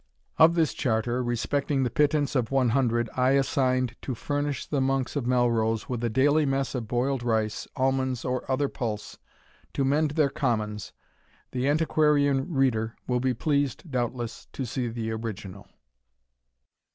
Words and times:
Of 0.39 0.55
this 0.55 0.73
charter, 0.73 1.23
respecting 1.23 1.83
the 1.83 1.91
pittance 1.91 2.35
of 2.35 2.49
100_l_ 2.49 3.37
assigned 3.39 3.95
to 4.01 4.15
furnish 4.15 4.65
the 4.65 4.81
monks 4.81 5.15
of 5.15 5.27
Melrose 5.27 5.89
with 5.89 6.03
a 6.03 6.09
daily 6.09 6.43
mess 6.43 6.73
of 6.73 6.87
boiled 6.87 7.21
rice, 7.21 7.67
almonds, 7.75 8.25
or 8.25 8.51
other 8.51 8.67
pulse, 8.67 9.19
to 9.73 9.85
mend 9.85 10.09
their 10.17 10.31
commons, 10.31 10.91
the 11.51 11.67
antiquarian 11.69 12.51
reader 12.51 12.95
will 13.07 13.19
be 13.19 13.35
pleased, 13.35 13.91
doubtless, 13.91 14.47
to 14.53 14.65
see 14.65 14.87
the 14.87 15.11
original. 15.11 15.67